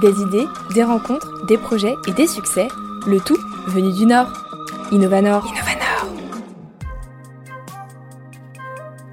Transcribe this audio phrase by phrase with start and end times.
[0.00, 2.68] Des idées, des rencontres, des projets et des succès,
[3.06, 4.28] le tout venu du Nord.
[4.92, 5.44] Innovanor.
[5.46, 6.06] Innovanor.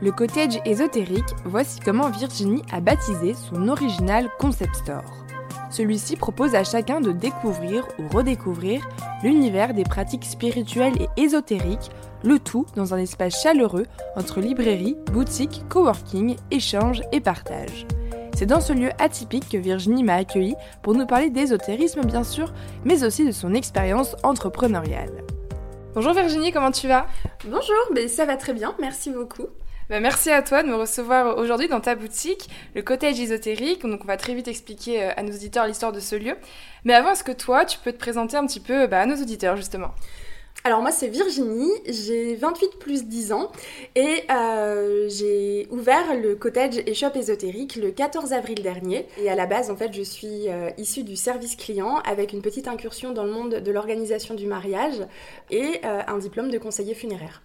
[0.02, 5.26] Le cottage ésotérique, voici comment Virginie a baptisé son original concept store.
[5.72, 8.88] Celui-ci propose à chacun de découvrir ou redécouvrir
[9.24, 11.90] l'univers des pratiques spirituelles et ésotériques,
[12.24, 13.86] le tout dans un espace chaleureux
[14.16, 17.88] entre librairie, boutique, coworking, échange et partage.
[18.36, 22.54] C'est dans ce lieu atypique que Virginie m'a accueilli pour nous parler d'ésotérisme bien sûr,
[22.84, 25.24] mais aussi de son expérience entrepreneuriale.
[25.94, 27.08] Bonjour Virginie, comment tu vas?
[27.46, 29.48] Bonjour, mais ça va très bien, merci beaucoup.
[29.90, 33.84] Bah, merci à toi de me recevoir aujourd'hui dans ta boutique, le cottage ésotérique.
[33.84, 36.36] Donc on va très vite expliquer euh, à nos auditeurs l'histoire de ce lieu.
[36.84, 39.16] Mais avant, est-ce que toi, tu peux te présenter un petit peu bah, à nos
[39.16, 39.94] auditeurs justement?
[40.64, 43.52] Alors moi c'est Virginie, j'ai 28 plus 10 ans
[43.94, 49.06] et euh, j'ai ouvert le cottage et shop ésotérique le 14 avril dernier.
[49.20, 52.42] Et à la base en fait je suis euh, issue du service client avec une
[52.42, 55.06] petite incursion dans le monde de l'organisation du mariage
[55.52, 57.44] et un diplôme de conseiller funéraire.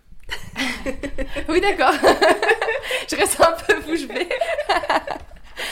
[1.49, 1.93] oui, d'accord.
[3.09, 4.29] je reste un peu bouche bée.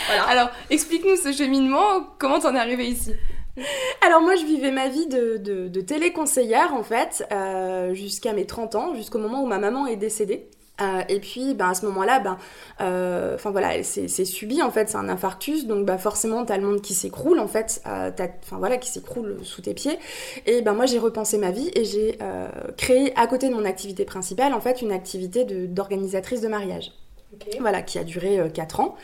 [0.06, 0.23] voilà.
[0.28, 3.14] Alors, explique-nous ce cheminement, comment t'en es arrivée ici?
[4.06, 8.75] alors moi je vivais ma vie de, de, téléconseillère en fait euh, jusqu'à mes 30
[8.75, 10.48] ans, jusqu'au moment où ma maman est décédée.
[10.81, 12.39] Euh, et puis, ben, à ce moment-là, ben,
[12.81, 16.62] euh, enfin voilà, c'est subi en fait, c'est un infarctus, donc bah, forcément, t'as le
[16.62, 19.98] monde qui s'écroule en fait, enfin voilà, qui s'écroule sous tes pieds.
[20.47, 22.17] Et ben moi, j'ai repensé ma vie et j'ai
[22.77, 26.92] créé à côté de mon activité principale en fait une activité d'organisatrice de, mariage,
[27.59, 28.95] voilà, qui a duré 4 ans.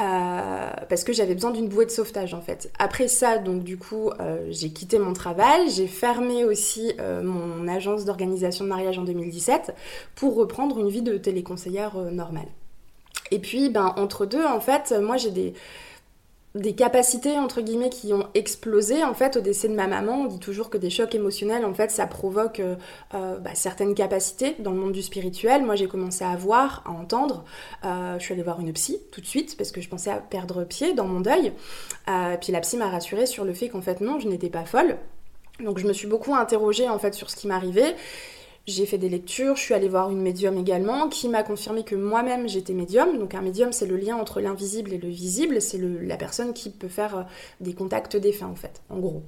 [0.00, 2.70] Euh, parce que j'avais besoin d'une bouée de sauvetage en fait.
[2.78, 7.66] Après ça, donc du coup, euh, j'ai quitté mon travail, j'ai fermé aussi euh, mon
[7.66, 9.74] agence d'organisation de mariage en 2017
[10.14, 12.46] pour reprendre une vie de téléconseillère normale.
[13.32, 15.54] Et puis, ben, entre deux, en fait, moi j'ai des
[16.58, 20.22] des capacités entre guillemets qui ont explosé en fait au décès de ma maman.
[20.22, 22.74] On dit toujours que des chocs émotionnels en fait ça provoque euh,
[23.14, 25.64] euh, bah, certaines capacités dans le monde du spirituel.
[25.64, 27.44] Moi j'ai commencé à voir, à entendre.
[27.84, 30.16] Euh, je suis allée voir une psy tout de suite parce que je pensais à
[30.16, 31.52] perdre pied dans mon deuil.
[32.40, 34.96] puis la psy m'a rassurée sur le fait qu'en fait non, je n'étais pas folle.
[35.64, 37.94] Donc je me suis beaucoup interrogée en fait sur ce qui m'arrivait
[38.68, 41.94] j'ai fait des lectures, je suis allée voir une médium également qui m'a confirmé que
[41.94, 43.18] moi-même j'étais médium.
[43.18, 46.70] Donc un médium c'est le lien entre l'invisible et le visible, c'est la personne qui
[46.70, 47.22] peut faire euh,
[47.60, 49.22] des contacts défunts en fait, en gros.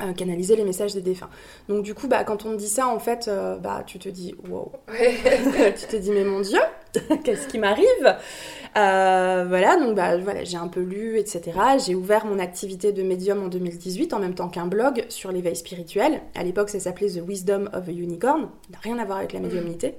[0.00, 1.30] Euh, canaliser les messages des défunts.
[1.68, 4.08] Donc du coup, bah, quand on me dit ça, en fait, euh, bah, tu te
[4.08, 4.72] dis, wow.
[4.88, 6.60] tu te dis, mais mon Dieu,
[7.24, 8.16] qu'est-ce qui m'arrive
[8.76, 11.52] euh, Voilà, donc bah, voilà, j'ai un peu lu, etc.
[11.84, 15.56] J'ai ouvert mon activité de médium en 2018, en même temps qu'un blog sur l'éveil
[15.56, 16.20] spirituel.
[16.34, 18.48] À l'époque, ça s'appelait The Wisdom of a Unicorn.
[18.82, 19.94] Rien à voir avec la médiumnité.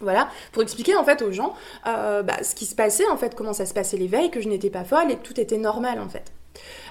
[0.00, 3.52] Voilà, pour expliquer en fait aux gens bah, ce qui se passait, en fait, comment
[3.52, 6.08] ça se passait l'éveil, que je n'étais pas folle et que tout était normal en
[6.08, 6.32] fait.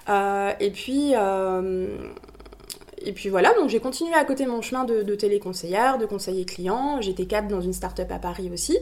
[0.09, 1.87] Euh, et puis euh,
[3.07, 6.99] et puis voilà, donc j'ai continué à côté mon chemin de, téléconseillère, de conseiller client.
[6.99, 8.77] J'étais cadre dans une start-up à Paris aussi.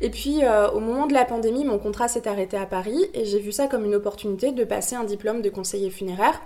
[0.00, 3.24] Et puis euh, au moment de la pandémie, mon contrat s'est arrêté à Paris et
[3.24, 6.40] j'ai vu ça comme une opportunité de passer un diplôme de conseiller funéraire.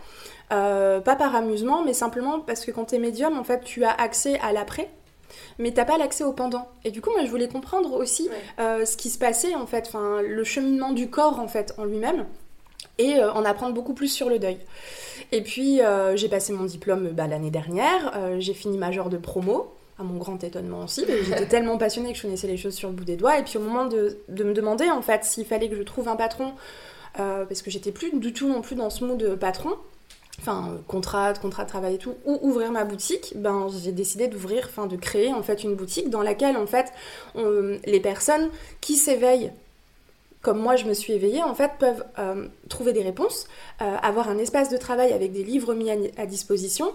[0.49, 3.93] pas par amusement, mais simplement parce que quand tu es médium, en fait, tu as
[3.93, 4.89] accès à l'après,
[5.59, 6.67] mais t'as pas l'accès au pendant.
[6.85, 10.23] Et du coup, moi, je voulais comprendre aussi ce qui se passait, en fait, enfin,
[10.23, 12.25] le cheminement du corps, en fait, en lui-même
[12.99, 14.59] et euh, en apprendre beaucoup plus sur le deuil.
[15.33, 19.19] Et puis euh, j'ai passé mon diplôme bah, l'année dernière, euh, j'ai fini major de
[19.19, 22.89] promo, à mon grand étonnement aussi, j'étais tellement passionnée que je connaissais les choses sur
[22.89, 25.69] le bout des doigts, et puis au moment de, me demander en fait s'il fallait
[25.69, 26.53] que je trouve un patron,
[27.15, 29.75] parce que j'étais plus du tout non plus dans ce mood patron,
[30.39, 34.69] enfin contrat, contrat de travail et tout, ou ouvrir ma boutique, ben j'ai décidé d'ouvrir,
[34.71, 36.93] enfin de créer en fait une boutique dans laquelle en fait
[37.35, 38.51] les personnes
[38.81, 39.51] qui s'éveillent
[40.43, 43.49] comme moi je me suis éveillée, en fait, peuvent euh, trouver des réponses,
[43.83, 46.93] euh, avoir un espace de travail avec des livres mis à, disposition,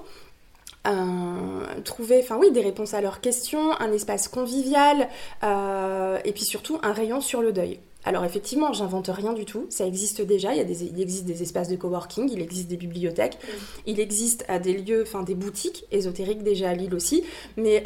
[1.86, 5.10] trouver, enfin oui, des réponses à leurs questions, un espace convivial,
[5.44, 7.80] euh, et puis surtout un rayon sur le deuil.
[8.06, 11.24] Alors effectivement, j'invente rien du tout, ça existe déjà, il, y a des, il existe
[11.24, 13.38] des espaces de coworking, il existe des bibliothèques,
[13.86, 17.24] il existe à des lieux, enfin des boutiques ésotériques déjà à Lille aussi,
[17.56, 17.82] mais,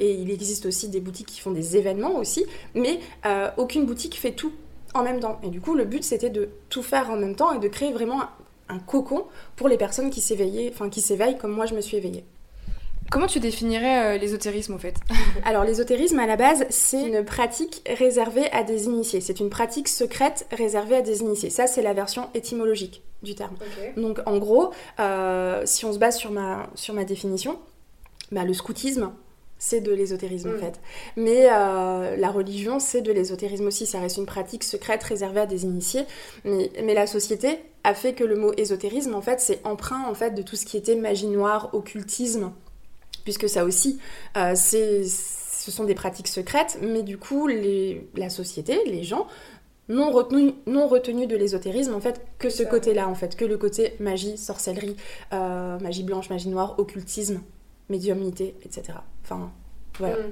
[0.00, 2.98] et il existe aussi des boutiques qui font des événements aussi, mais
[3.58, 4.52] aucune boutique fait tout
[4.94, 5.38] en même temps.
[5.42, 7.92] Et du coup, le but, c'était de tout faire en même temps et de créer
[7.92, 8.22] vraiment
[8.68, 9.26] un, cocon
[9.56, 12.24] pour les personnes qui s'éveillaient, enfin qui s'éveillent comme moi je me suis éveillée.
[13.10, 14.94] Comment tu définirais euh, l'ésotérisme au fait?
[15.44, 19.20] Alors l'ésotérisme à la base c'est une pratique réservée à des initiés.
[19.20, 21.50] C'est une pratique secrète réservée à des initiés.
[21.50, 23.56] Ça c'est la version étymologique du terme.
[23.96, 24.70] Donc en gros,
[25.00, 27.58] euh, si on se base sur ma, sur ma définition,
[28.30, 29.10] bah, le scoutisme
[29.60, 30.58] c'est de l'ésotérisme en Mm.
[30.58, 30.80] fait.
[31.16, 33.86] Mais euh, la religion, c'est de l'ésotérisme aussi.
[33.86, 36.04] Ça reste une pratique secrète réservée à des initiés.
[36.44, 40.14] Mais, mais la société a fait que le mot ésotérisme, en fait, c'est emprunt en
[40.14, 42.52] fait de tout ce qui était magie noire, occultisme,
[43.24, 44.00] puisque ça aussi,
[44.38, 46.78] euh, c'est, ce sont des pratiques secrètes.
[46.80, 49.26] Mais du coup, les, la société, les gens
[49.88, 53.94] n'ont retenu, retenu de l'ésotérisme en fait que ce côté-là en fait, que le côté
[53.98, 54.96] magie, sorcellerie,
[55.34, 57.40] euh, magie blanche, magie noire, occultisme,
[57.90, 58.98] médiumnité, etc.
[59.22, 59.50] Enfin,
[59.98, 60.16] voilà.
[60.16, 60.30] Mm.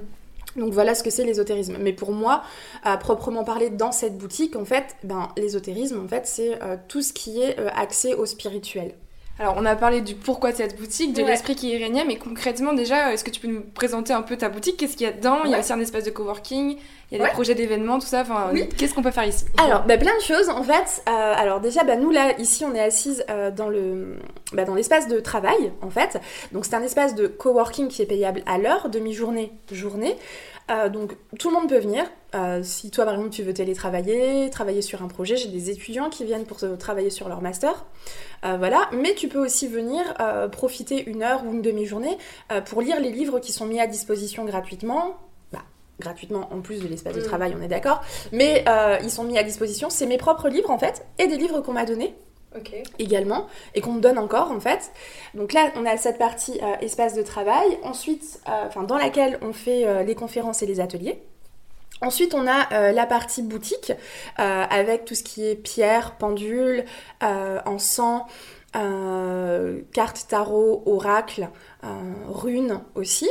[0.55, 1.77] Donc voilà ce que c'est l'ésotérisme.
[1.79, 2.43] Mais pour moi,
[2.83, 7.01] à proprement parler dans cette boutique, en fait, ben, l'ésotérisme, en fait, c'est euh, tout
[7.01, 8.93] ce qui est euh, axé au spirituel.
[9.39, 11.29] Alors, on a parlé du pourquoi de cette boutique, de Ouais.
[11.29, 14.35] l'esprit qui y régnait, mais concrètement, déjà, est-ce que tu peux nous présenter un peu
[14.35, 14.75] ta boutique?
[14.75, 15.39] Qu'est-ce qu'il y a dedans?
[15.45, 16.75] Il y a aussi un espace de coworking,
[17.11, 18.21] il y a des projets d'événements, tout ça.
[18.21, 18.67] Enfin, Oui.
[18.77, 19.45] qu'est-ce qu'on peut faire ici?
[19.57, 21.01] Alors, bah, plein de choses en fait.
[21.07, 24.17] Euh, alors déjà, bah, nous là, ici, on est assise euh, dans le,
[24.51, 26.19] bah, dans l'espace de travail en fait.
[26.51, 30.17] Donc c'est un espace de coworking qui est payable à l'heure, demi-journée, journée.
[30.69, 32.03] Euh, donc tout le monde peut venir.
[32.35, 36.09] Euh, si toi par exemple tu veux télétravailler, travailler sur un projet, j'ai des étudiants
[36.09, 37.85] qui viennent pour travailler sur leur master.
[38.45, 40.03] Euh, voilà, mais tu peux aussi venir
[40.51, 42.17] profiter une heure ou une demi-journée
[42.65, 45.17] pour lire les livres qui sont mis à disposition gratuitement.
[45.51, 45.59] Bah,
[45.99, 47.25] gratuitement en plus de l'espace de Mm.
[47.25, 48.01] travail, on est d'accord.
[48.31, 48.63] Mais
[49.01, 49.89] ils sont mis à disposition.
[49.89, 52.15] C'est mes propres livres en fait, et des livres qu'on m'a donnés
[52.97, 54.91] Également et qu'on me donne encore en fait.
[55.35, 59.37] Donc là, on a cette partie euh, espace de travail, ensuite, euh, enfin dans laquelle
[59.41, 61.21] on fait euh, les conférences et les ateliers.
[62.01, 63.91] Ensuite, on a euh, la partie boutique
[64.37, 66.85] avec tout ce qui est pierre, pendule,
[67.21, 68.23] encens,
[68.71, 71.49] cartes tarot, oracle,
[72.29, 73.29] runes aussi,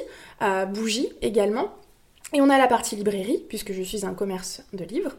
[0.69, 1.71] bougies également.
[2.35, 5.13] Et on a la partie librairie, puisque je suis un commerce de livres.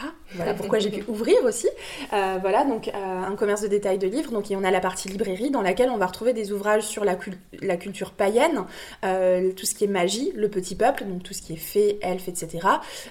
[0.00, 1.68] Voilà, voilà pourquoi j'ai pu ouvrir aussi.
[2.12, 4.30] Euh, voilà, donc euh, un commerce de détail de livres.
[4.30, 7.04] Donc et on a la partie librairie dans laquelle on va retrouver des ouvrages sur
[7.04, 8.64] la, cul- la culture païenne,
[9.04, 11.98] euh, tout ce qui est magie, le petit peuple, donc tout ce qui est fées,
[12.02, 12.66] elfes, etc.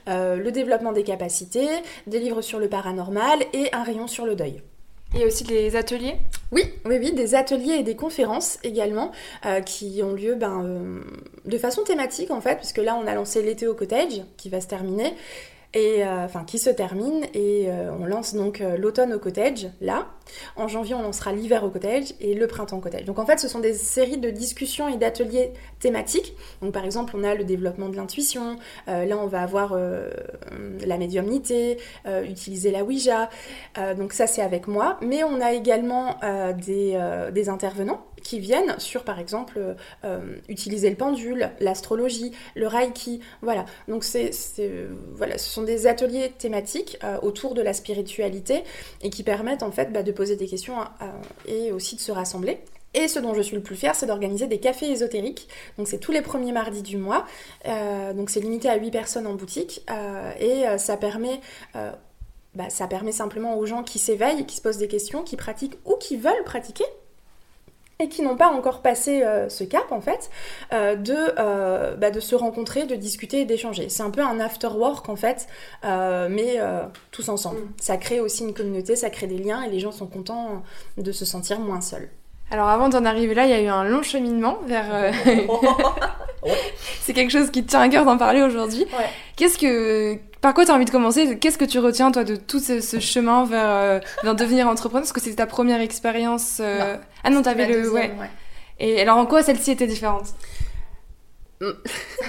[0.07, 1.68] Le développement des capacités,
[2.07, 4.62] des livres sur le paranormal et un rayon sur le deuil.
[5.15, 6.18] Il y a aussi les ateliers?
[6.51, 9.12] Oui, oui, oui, des ateliers et des conférences également
[9.45, 11.01] euh, qui ont lieu ben, euh,
[11.45, 14.62] de façon thématique en fait, puisque là on a lancé l'été au cottage qui va
[14.62, 15.15] se terminer.
[15.75, 19.68] Et euh, enfin qui se termine et euh, on lance donc euh, l'automne au cottage
[19.81, 20.07] là.
[20.56, 23.06] En janvier on lancera l'hiver au cottage et le printemps au cottage.
[23.06, 26.33] Donc en fait ce sont des séries de discussions et d'ateliers thématiques.
[26.63, 28.56] Donc par exemple on a le développement de l'intuition,
[28.88, 31.77] là on va avoir la médiumnité,
[32.24, 33.30] utiliser la Ouija,
[33.98, 36.19] donc ça c'est avec moi, mais on a également
[36.57, 43.66] des intervenants qui viennent sur par exemple euh, utiliser le pendule, l'astrologie, le reiki, voilà.
[43.88, 44.31] Donc c'est
[45.13, 48.63] voilà, ce sont des ateliers thématiques euh, autour de la spiritualité
[49.01, 51.06] et qui permettent en fait bah, de poser des questions euh,
[51.48, 52.60] et aussi de se rassembler.
[52.95, 55.48] Et ce dont je suis le plus fière, c'est d'organiser des cafés ésotériques.
[55.77, 57.27] Donc c'est tous les premiers mardis du mois.
[58.15, 59.86] Donc c'est limité à 8 personnes en boutique.
[60.39, 61.39] Et ça permet
[62.56, 65.77] bah, ça permet simplement aux gens qui s'éveillent, qui se posent des questions, qui pratiquent
[65.86, 66.86] ou qui veulent pratiquer
[68.01, 70.30] et qui n'ont pas encore passé euh, ce cap en fait,
[70.72, 73.90] euh, de, euh, bah, de se rencontrer, de discuter et d'échanger.
[73.90, 75.48] C'est un peu un after work en fait,
[75.84, 77.60] euh, mais euh, tous ensemble.
[77.60, 77.74] Mm.
[77.81, 80.63] Ça crée aussi une communauté, ça crée des liens et les gens sont contents
[80.98, 82.10] de se sentir moins seuls.
[82.51, 84.86] Alors avant d'en arriver là, il y a eu un long cheminement vers.
[86.45, 86.50] euh,
[87.01, 88.86] c'est quelque chose qui te tient à cœur d'en parler aujourd'hui.
[88.97, 89.09] Ouais.
[89.36, 91.38] Qu'est-ce que, par quoi tu as envie de commencer?
[91.38, 95.01] Qu'est-ce que tu retiens toi de tout ce, ce chemin vers, euh, vers devenir entrepreneur?
[95.03, 96.58] Parce que c'était ta première expérience.
[96.60, 97.00] euh, Non.
[97.24, 97.81] Ah non, t'avais le.
[97.84, 98.29] deuxième, Ouais.
[98.79, 100.27] Et alors en quoi celle-ci était différente?
[101.62, 101.72] Mm.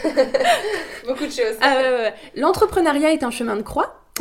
[1.06, 1.56] Beaucoup de choses.
[1.62, 2.12] Ouais.
[2.34, 3.96] L'entrepreneuriat est un chemin de croix.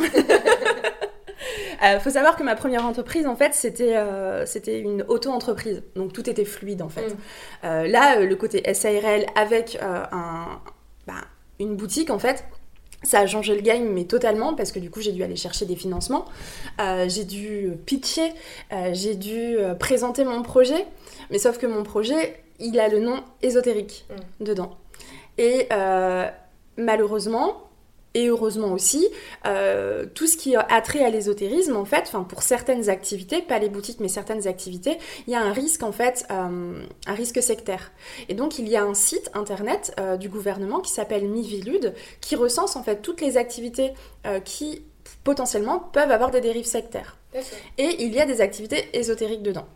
[1.82, 5.82] Euh, faut savoir que ma première entreprise, en fait, c'était euh, c'était une auto-entreprise.
[5.96, 7.08] Donc tout était fluide, en fait.
[7.08, 7.16] Mm.
[7.64, 10.60] Euh, là, euh, le côté SARL avec un,
[11.06, 11.14] bah,
[11.58, 12.44] une boutique, en fait,
[13.02, 15.64] ça a changé le game, mais totalement, parce que du coup, j'ai dû aller chercher
[15.64, 16.26] des financements.
[16.80, 18.32] Euh, j'ai dû pitcher,
[18.72, 20.86] euh, j'ai dû présenter mon projet.
[21.30, 24.06] Mais sauf que mon projet, il a le nom ésotérique
[24.40, 24.76] dedans.
[25.38, 26.28] Et euh,
[26.76, 27.69] malheureusement,
[28.14, 29.06] et heureusement aussi,
[29.46, 33.58] euh, tout ce qui a trait à l'ésotérisme, en fait, enfin pour certaines activités, pas
[33.58, 37.42] les boutiques, mais certaines activités, il y a un risque en fait, euh, un risque
[37.42, 37.92] sectaire.
[38.28, 42.34] Et donc il y a un site internet euh, du gouvernement qui s'appelle Mivilude, qui
[42.36, 43.92] recense en fait toutes les activités
[44.44, 44.82] qui
[45.24, 47.16] potentiellement peuvent avoir des dérives sectaires.
[47.78, 49.66] Et il y a des activités ésotériques dedans.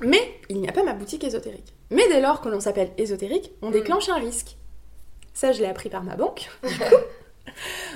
[0.00, 1.72] Mais il n'y a pas ma boutique ésotérique.
[1.90, 3.72] Mais dès lors que l'on s'appelle ésotérique, on Mm.
[3.72, 4.56] déclenche un risque.
[5.32, 6.48] Ça, je l'ai appris par ma banque.
[6.62, 6.84] Du coup,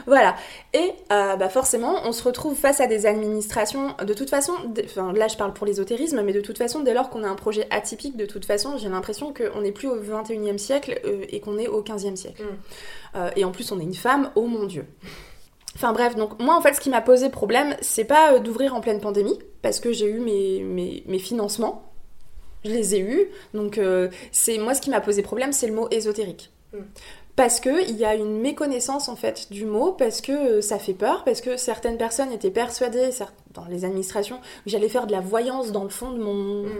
[0.07, 0.37] voilà.
[0.75, 3.95] Et euh, bah forcément, on se retrouve face à des administrations.
[4.05, 4.53] De toute façon,
[4.85, 7.35] enfin, là je parle pour l'ésotérisme, mais de toute façon, dès lors qu'on a un
[7.35, 11.41] projet atypique, de toute façon, j'ai l'impression qu'on n'est plus au 21e siècle euh, et
[11.41, 12.43] qu'on est au 15e siècle.
[12.43, 13.17] Mm.
[13.17, 14.87] Euh, et en plus, on est une femme, oh mon dieu.
[15.75, 18.81] Enfin bref, donc moi en fait ce qui m'a posé problème, c'est pas d'ouvrir en
[18.81, 21.93] pleine pandémie, parce que j'ai eu mes, mes, mes, financements,
[22.65, 23.79] je les ai eus, donc
[24.33, 26.51] c'est moi ce qui m'a posé problème, c'est le mot ésotérique.
[26.73, 26.79] Mm
[27.39, 30.93] parce qu'il y a une méconnaissance en fait du mot, parce que euh, ça fait
[30.93, 33.11] peur, parce que certaines personnes étaient persuadées,
[33.55, 36.65] dans les administrations, que j'allais faire de la voyance dans le fond de mon...
[36.65, 36.71] Mm.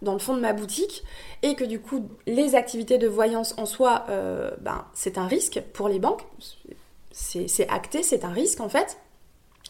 [0.00, 1.04] dans le fond de ma boutique,
[1.42, 5.62] et que du coup, les activités de voyance en soi, euh, ben, c'est un risque
[5.74, 6.24] pour les banques,
[7.12, 8.96] c'est acté, c'est un risque en fait,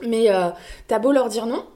[0.01, 0.51] mais euh,
[0.87, 1.67] t'as beau leur dire non,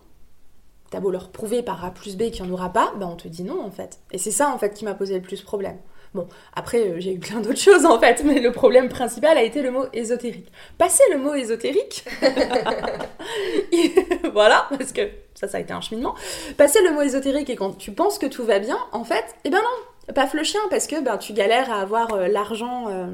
[0.90, 3.16] t'as beau leur prouver par A plus B qu'il n'y en aura pas, ben on
[3.16, 3.98] te dit non en fait.
[4.12, 5.78] Et c'est ça en fait qui m'a posé le plus problème.
[6.12, 9.42] Bon, après, euh, j'ai eu plein d'autres choses en fait, mais le problème principal a
[9.42, 10.50] été le mot ésotérique.
[10.76, 12.04] Passer le mot ésotérique,
[14.32, 15.02] voilà, parce que
[15.34, 16.16] ça, ça a été un cheminement.
[16.56, 19.50] Passer le mot ésotérique et quand tu penses que tout va bien, en fait, eh
[19.50, 22.86] ben non, paf le chien, parce que ben, tu galères à avoir euh, l'argent.
[22.88, 23.06] Euh,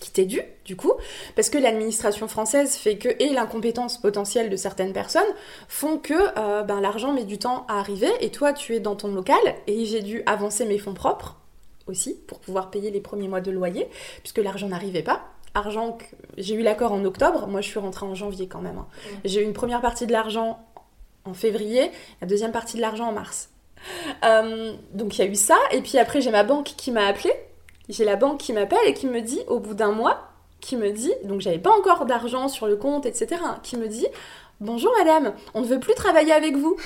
[0.00, 0.92] qui t'est dû, du coup,
[1.34, 5.22] parce que l'administration française fait que, et l'incompétence potentielle de certaines personnes,
[5.68, 9.14] font que ben, l'argent met du temps à arriver, et toi, tu es dans ton
[9.14, 11.36] local, et j'ai dû avancer mes fonds propres,
[11.86, 13.88] aussi pour pouvoir payer les premiers mois de loyer,
[14.20, 15.22] puisque l'argent n'arrivait pas.
[15.54, 15.98] Argent
[16.36, 18.78] j'ai eu l'accord en octobre, moi je suis rentrée en janvier quand même.
[18.78, 18.86] Hein.
[19.24, 20.58] J'ai eu une première partie de l'argent
[21.24, 23.50] en février, la deuxième partie de l'argent en mars.
[24.24, 27.06] Euh, donc il y a eu ça, et puis après j'ai ma banque qui m'a
[27.06, 27.32] appelé.
[27.88, 30.28] J'ai la banque qui m'appelle et qui me dit au bout d'un mois,
[30.60, 34.06] qui me dit, donc j'avais pas encore d'argent sur le compte, etc., qui me dit
[34.60, 36.76] Bonjour madame, on ne veut plus travailler avec vous.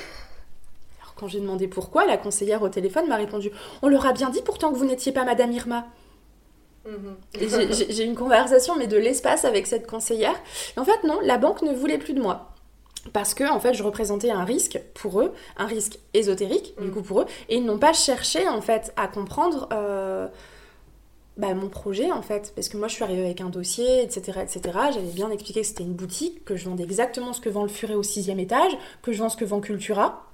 [1.19, 3.51] Quand j'ai demandé pourquoi, la conseillère au téléphone m'a répondu
[3.83, 5.87] On leur a bien dit pourtant que vous n'étiez pas Madame Irma.
[6.87, 7.17] Mhm.
[7.91, 10.35] j'ai eu une conversation, mais de l'espace avec cette conseillère.
[10.77, 12.53] en fait, non, la banque ne voulait plus de moi.
[13.13, 16.93] Parce que, en fait, je représentais un risque pour eux, un risque ésotérique, du mhm.
[16.93, 17.27] coup, pour eux.
[17.49, 19.69] Et ils n'ont pas cherché, en fait, à comprendre.
[19.73, 20.29] Euh,
[21.39, 24.41] bah, mon projet en fait, parce que moi je suis arrivée avec un dossier, etc.
[24.43, 24.61] etc.
[24.93, 27.69] J'avais bien expliqué que c'était une boutique, que je vendais exactement ce que vend le
[27.69, 30.28] Furet au sixième étage, que je vends ce que vend Cultura,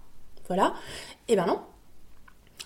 [0.48, 0.74] voilà.
[1.28, 1.60] Et ben non.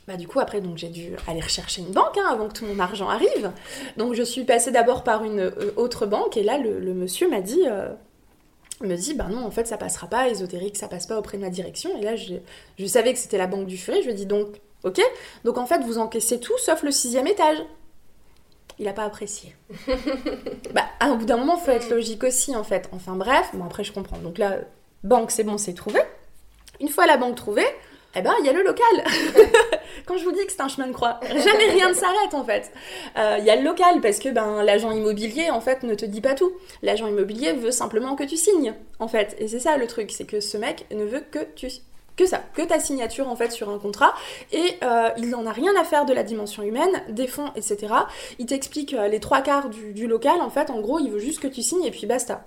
[0.06, 2.64] Bah du coup après donc j'ai dû aller rechercher une banque hein, avant que tout
[2.64, 3.52] mon argent arrive.
[3.97, 7.42] Donc je suis passée d'abord par une euh, autre banque et là le, monsieur m'a
[7.42, 7.90] dit euh,
[8.80, 11.42] me dit bah non en fait ça passera pas ésotérique ça passe pas auprès de
[11.42, 12.35] ma direction et là je,
[12.78, 15.00] je savais que c'était la banque du Furet je lui ai dit donc ok
[15.44, 17.58] donc en fait vous encaissez tout sauf le sixième étage
[18.78, 19.56] il a pas apprécié.
[20.75, 22.88] bah, à un bout d'un moment, faut être logique aussi, en fait.
[22.92, 24.18] Enfin bref, bon après je comprends.
[24.18, 24.58] Donc là,
[25.02, 26.00] banque, c'est bon, c'est trouvé.
[26.80, 27.66] Une fois la banque trouvée,
[28.14, 29.04] eh ben, il y a le local.
[30.06, 32.44] Quand je vous dis que c'est un chemin de croix, jamais rien ne s'arrête en
[32.44, 32.73] fait.
[33.16, 36.06] Euh, il y a le local parce que ben, l'agent immobilier en fait ne te
[36.06, 36.52] dit pas tout.
[36.82, 39.37] L'agent immobilier veut simplement que tu signes en fait.
[39.38, 41.68] Et c'est ça le truc, c'est que ce mec ne veut que tu
[42.16, 44.12] que ça, que ta signature en fait sur un contrat
[44.50, 47.94] et euh, il n'en a rien à faire de la dimension humaine, des fonds, etc.
[48.40, 51.20] Il t'explique euh, les trois quarts du, du local en fait, en gros il veut
[51.20, 52.44] juste que tu signes et puis basta.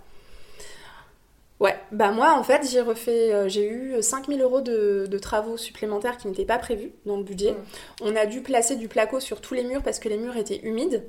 [1.61, 6.17] Ouais, bah moi en fait j'ai refait, euh, j'ai eu 5000 euros de, travaux supplémentaires
[6.17, 7.51] qui n'étaient pas prévus dans le budget.
[7.51, 7.55] Mm.
[8.01, 10.59] On a dû placer du placo sur tous les murs parce que les murs étaient
[10.63, 11.07] humides.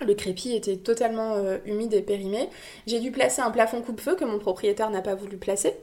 [0.00, 2.48] Le crépi était totalement euh, humide et périmé.
[2.86, 5.76] J'ai dû placer un plafond coupe-feu que mon propriétaire n'a pas voulu placer.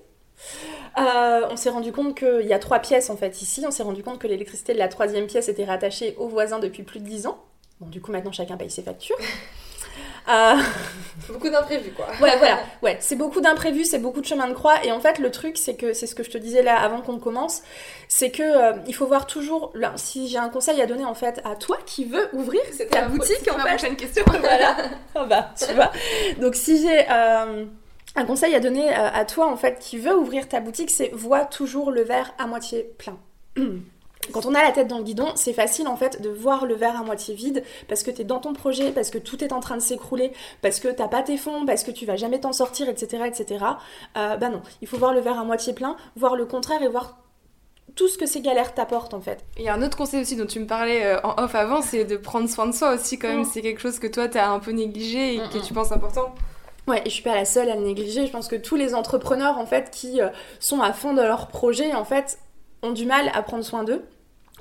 [0.97, 3.63] Euh, on s'est rendu compte qu'il y a trois pièces en fait ici.
[3.67, 6.81] On s'est rendu compte que l'électricité de la troisième pièce était rattachée aux voisins depuis
[6.81, 7.43] plus de 10 ans.
[7.79, 9.17] Bon, du coup, maintenant chacun paye ses factures.
[10.29, 10.55] Euh,
[11.27, 12.07] beaucoup d'imprévus, quoi.
[12.21, 12.59] Ouais, voilà.
[12.81, 14.83] Ouais, c'est beaucoup d'imprévus, c'est beaucoup de chemin de croix.
[14.85, 17.01] Et en fait, le truc, c'est que c'est ce que je te disais là avant
[17.01, 17.61] qu'on commence,
[18.07, 19.71] c'est que euh, il faut voir toujours.
[19.75, 23.07] Là, si j'ai un conseil à donner en fait à toi qui veux ouvrir ta
[23.07, 23.69] boutique, en fait.
[23.69, 24.23] prochaine question.
[24.39, 24.77] voilà.
[25.15, 25.91] Ah bah, tu vois.
[26.39, 27.65] Donc si j'ai euh,
[28.15, 31.45] un conseil à donner à toi en fait qui veut ouvrir ta boutique, c'est vois
[31.45, 33.17] toujours le verre à moitié plein.
[34.33, 36.75] Quand on a la tête dans le guidon, c'est facile en fait de voir le
[36.75, 39.53] verre à moitié vide parce que tu es dans ton projet, parce que tout est
[39.53, 42.39] en train de s'écrouler, parce que t'as pas tes fonds, parce que tu vas jamais
[42.39, 43.23] t'en sortir, etc.
[43.25, 43.65] etc.
[44.17, 46.87] Euh, bah non, il faut voir le verre à moitié plein, voir le contraire et
[46.87, 47.17] voir
[47.95, 49.43] tout ce que ces galères t'apportent en fait.
[49.57, 51.81] Il y a un autre conseil aussi dont tu me parlais euh, en off avant,
[51.81, 53.41] c'est de prendre soin de soi aussi quand même.
[53.41, 53.49] Mm.
[53.51, 56.35] C'est quelque chose que toi t'as un peu négligé et que tu penses important.
[56.87, 58.25] Ouais, et je suis pas la seule à le négliger.
[58.25, 61.47] Je pense que tous les entrepreneurs en fait qui euh, sont à fond de leur
[61.47, 62.39] projet en fait
[62.83, 64.03] ont du mal à prendre soin d'eux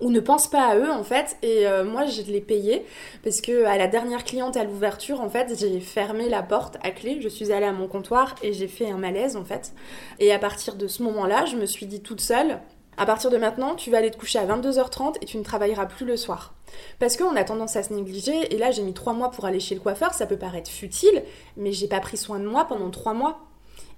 [0.00, 2.84] ou ne pensent pas à eux en fait et euh, moi je l'ai payé
[3.24, 6.90] parce que à la dernière cliente à l'ouverture en fait j'ai fermé la porte à
[6.90, 9.72] clé je suis allée à mon comptoir et j'ai fait un malaise en fait
[10.20, 12.60] et à partir de ce moment là je me suis dit toute seule
[13.00, 15.86] À partir de maintenant, tu vas aller te coucher à 22h30 et tu ne travailleras
[15.86, 16.54] plus le soir.
[16.98, 19.60] Parce qu'on a tendance à se négliger, et là j'ai mis 3 mois pour aller
[19.60, 21.22] chez le coiffeur, ça peut paraître futile,
[21.56, 23.47] mais j'ai pas pris soin de moi pendant 3 mois.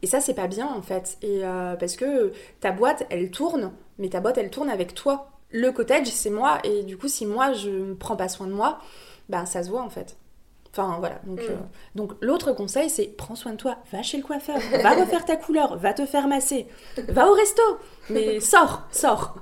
[0.02, 1.18] Et ça, c'est pas bien en fait.
[1.22, 5.30] Et euh, parce que ta boîte, elle tourne, mais ta boîte, elle tourne avec toi.
[5.50, 8.52] Le cottage, c'est moi, et du coup, si moi je ne prends pas soin de
[8.52, 8.78] moi,
[9.28, 10.16] ben ça se voit en fait.
[10.72, 11.50] Enfin voilà, donc, mm.
[11.50, 11.56] euh,
[11.96, 15.34] donc l'autre conseil c'est prends soin de toi, va chez le coiffeur, va refaire ta
[15.34, 16.68] couleur, va te faire masser,
[17.08, 17.62] va au resto,
[18.08, 19.34] mais sors, sors.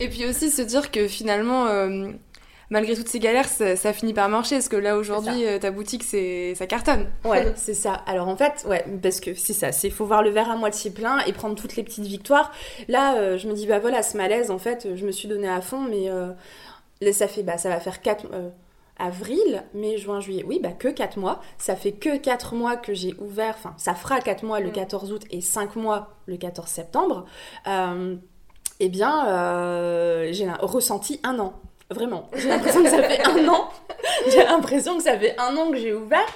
[0.00, 2.12] Et puis aussi se dire que finalement, euh,
[2.70, 6.04] malgré toutes ces galères, ça, finit par marcher, parce que là aujourd'hui euh, ta boutique
[6.04, 7.06] c'est ça cartonne.
[7.24, 7.92] Ouais, c'est ça.
[8.06, 10.90] Alors en fait, ouais, parce que c'est ça, c'est faut voir le verre à moitié
[10.90, 12.52] plein et prendre toutes les petites victoires.
[12.88, 15.60] Là, je me dis bah voilà, ce malaise en fait, je me suis donné à
[15.60, 18.26] fond, mais ça fait bah ça va faire quatre
[19.00, 20.44] avril, mai, juin, juillet.
[20.46, 21.40] Oui, bah que 4 mois.
[21.58, 25.10] Ça fait que 4 mois que j'ai ouvert, enfin, ça fera 4 mois le 14
[25.10, 25.14] mm.
[25.14, 27.24] août et 5 mois le 14 septembre.
[27.66, 28.16] Euh,
[28.78, 31.54] eh bien, euh, j'ai ressenti un an.
[31.90, 32.28] Vraiment.
[32.34, 33.68] J'ai l'impression que ça fait un an.
[34.28, 36.26] J'ai l'impression que ça fait un an que j'ai ouvert.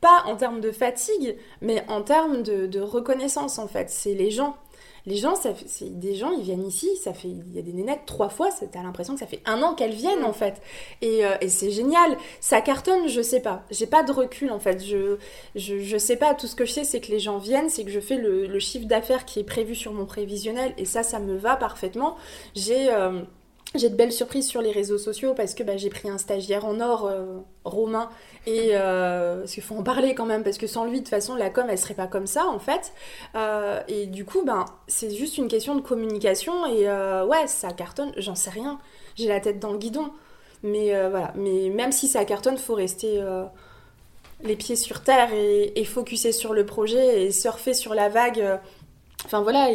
[0.00, 3.88] Pas en termes de fatigue, mais en termes de, de reconnaissance, en fait.
[3.90, 4.56] C'est les gens
[5.06, 7.72] les gens, ça c'est des gens, ils viennent ici, ça fait, il y a des
[7.72, 10.60] nénettes trois fois, t'as l'impression que ça fait un an qu'elles viennent en fait.
[11.04, 12.16] Euh, et, c'est génial.
[12.40, 13.62] Ça cartonne, je sais pas.
[13.70, 14.84] J'ai pas de recul en fait.
[14.84, 15.16] Je,
[15.54, 16.34] je, sais pas.
[16.34, 18.58] Tout ce que je sais, c'est que les gens viennent, c'est que je fais le,
[18.58, 22.16] chiffre d'affaires qui est prévu sur mon prévisionnel et ça, ça me va parfaitement.
[22.54, 22.92] J'ai.
[22.92, 23.22] Euh,
[23.76, 26.64] j'ai de belles surprises sur les réseaux sociaux parce que bah, j'ai pris un stagiaire
[26.64, 28.08] en or, euh, Romain,
[28.46, 31.34] et euh, qu'il faut en parler quand même, parce que sans lui, de toute façon,
[31.34, 32.92] la com, elle serait pas comme ça, en fait.
[33.34, 36.86] Euh, et du coup, ben, c'est juste une question de communication, et
[37.24, 38.78] ouais, ça cartonne, j'en sais rien.
[39.16, 40.10] J'ai la tête dans le guidon.
[40.62, 43.22] Mais voilà, mais même si ça cartonne, faut rester
[44.42, 48.58] les pieds sur terre et, et focuser sur le projet et surfer sur la vague
[49.26, 49.70] Enfin voilà,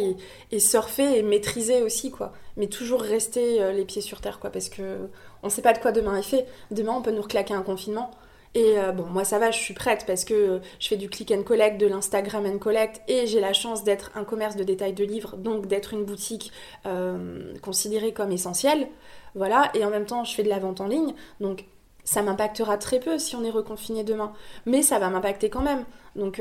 [0.50, 2.32] et, surfer et maîtriser aussi, quoi.
[2.56, 5.08] Mais toujours rester euh, les pieds sur terre, quoi, parce que
[5.42, 6.46] on sait pas de quoi demain est fait.
[6.70, 8.10] Demain, on peut nous reclaquer un confinement.
[8.54, 11.30] Et euh, bon, moi ça va, je suis prête parce que je fais du click
[11.30, 14.92] and collect, de l'Instagram and collect, et j'ai la chance d'être un commerce de détail
[14.92, 16.52] de livres, donc d'être une boutique
[16.84, 18.88] euh, considérée comme essentielle.
[19.34, 21.64] Voilà, et en même temps, je fais de la vente en ligne, donc
[22.04, 24.34] ça m'impactera très peu si on est reconfiné demain.
[24.66, 25.84] Mais ça va m'impacter quand même.
[26.14, 26.38] Donc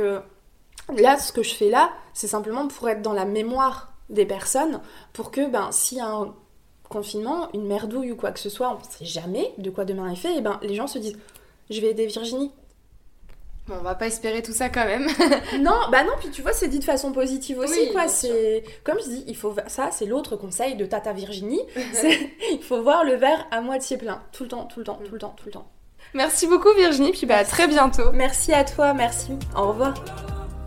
[0.98, 4.82] Là, ce que je fais là, c'est simplement pour être dans la mémoire des personnes,
[5.13, 6.36] pour que, ben, s'il y a un
[6.89, 10.12] confinement, une merdouille ou quoi que ce soit, on ne sait jamais de quoi demain
[10.12, 11.17] est fait, et ben, les gens se disent,
[11.69, 12.52] je vais aider Virginie.
[13.67, 15.08] Bon, on va pas espérer tout ça quand même.
[15.62, 18.08] non, bah non, puis tu vois, c'est dit de façon positive aussi, quoi.
[18.08, 21.62] C'est comme je dis, il faut ça, c'est l'autre conseil de Tata Virginie.
[22.52, 25.13] il faut voir le verre à moitié plein, tout le temps, tout le temps, tout
[25.13, 25.67] le temps, tout le temps.
[26.13, 28.12] Merci beaucoup Virginie, puis bah à très bientôt.
[28.13, 29.34] Merci à toi, merci.
[29.56, 29.93] Au revoir.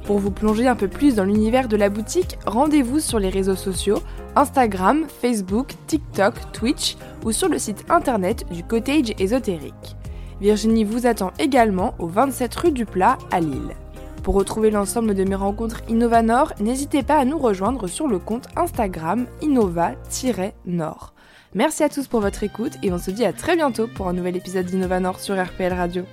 [0.05, 3.57] Pour vous plonger un peu plus dans l'univers de la boutique, rendez-vous sur les réseaux
[3.57, 4.01] sociaux
[4.37, 9.97] Instagram, Facebook, TikTok, Twitch ou sur le site internet du Cottage ésotérique.
[10.41, 13.75] Virginie vous attend également au 27 rue du Plat à Lille.
[14.23, 18.49] Pour retrouver l'ensemble de mes rencontres Innovanor, n'hésitez pas à nous rejoindre sur le compte
[18.57, 21.15] Instagram innova-nord.
[21.55, 24.13] Merci à tous pour votre écoute et on se dit à très bientôt pour un
[24.13, 26.05] nouvel épisode d'Innovanor sur RPL Radio.